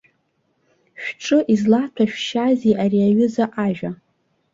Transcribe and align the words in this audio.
Шәҿы 1.23 1.39
излаҭәашәшьазеи 1.53 2.75
ари 2.83 2.99
аҩыза 3.07 3.45
ажәа. 3.65 3.91